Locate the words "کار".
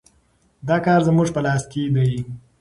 0.85-1.01